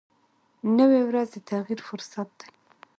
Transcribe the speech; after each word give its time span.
نوې 0.77 1.01
ورځ 1.09 1.29
د 1.33 1.37
تغیر 1.49 1.79
فرصت 1.87 2.27
دی 2.39 2.49